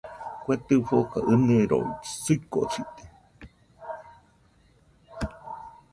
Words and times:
Kue 0.43 0.55
tɨfoka 0.67 1.19
ɨniroi 1.31 1.89
suikosite 2.21 3.03